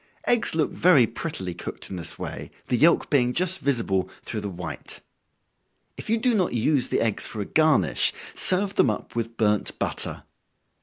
Eggs 0.25 0.55
look 0.55 0.71
very 0.71 1.05
prettily 1.05 1.53
cooked 1.53 1.91
in 1.91 1.95
this 1.95 2.17
way, 2.17 2.49
the 2.65 2.75
yelk 2.75 3.11
being 3.11 3.33
just 3.33 3.59
visible 3.59 4.09
through 4.23 4.41
the 4.41 4.49
white. 4.49 4.99
If 5.95 6.09
you 6.09 6.17
do 6.17 6.33
not 6.33 6.53
use 6.53 6.89
the 6.89 7.01
eggs 7.01 7.27
for 7.27 7.39
a 7.39 7.45
garnish, 7.45 8.11
serve 8.33 8.73
them 8.77 8.89
up 8.89 9.15
with 9.15 9.37
burnt 9.37 9.77
butter. 9.77 10.23